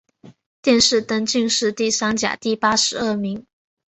[0.63, 3.45] 殿试登进士第三甲第八十二名。